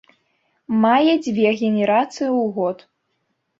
Мае 0.85 1.13
дзве 1.27 1.47
генерацыі 1.61 2.29
ў 2.31 2.43
год. 2.59 2.77